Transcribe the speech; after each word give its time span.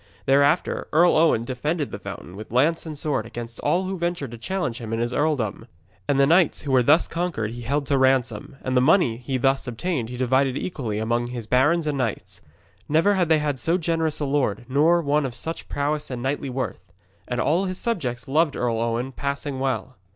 Thereafter 0.25 0.87
Earl 0.91 1.15
Owen 1.15 1.43
defended 1.43 1.91
the 1.91 1.99
fountain 1.99 2.35
with 2.35 2.51
lance 2.51 2.87
and 2.87 2.97
sword 2.97 3.27
against 3.27 3.59
all 3.59 3.83
who 3.83 3.99
ventured 3.99 4.31
to 4.31 4.37
challenge 4.39 4.79
him 4.79 4.93
in 4.93 4.99
his 4.99 5.13
earldom. 5.13 5.67
And 6.07 6.19
the 6.19 6.25
knights 6.25 6.63
who 6.63 6.71
were 6.71 6.81
thus 6.81 7.07
conquered 7.07 7.51
he 7.51 7.61
held 7.61 7.85
to 7.85 7.99
ransom, 7.99 8.55
and 8.63 8.75
the 8.75 8.81
money 8.81 9.17
he 9.17 9.37
thus 9.37 9.67
obtained 9.67 10.09
he 10.09 10.17
divided 10.17 10.57
equally 10.57 10.97
among 10.97 11.27
his 11.27 11.45
barons 11.45 11.85
and 11.85 11.99
knights. 11.99 12.41
Never 12.89 13.13
had 13.13 13.29
they 13.29 13.37
had 13.37 13.59
so 13.59 13.77
generous 13.77 14.19
a 14.19 14.25
lord, 14.25 14.65
nor 14.67 15.03
one 15.03 15.23
of 15.23 15.35
such 15.35 15.69
prowess 15.69 16.09
and 16.09 16.23
knightly 16.23 16.49
worth. 16.49 16.81
And 17.27 17.39
all 17.39 17.65
his 17.65 17.77
subjects 17.77 18.27
loved 18.27 18.55
Earl 18.55 18.79
Owen 18.79 19.11
passing 19.11 19.59
well. 19.59 19.97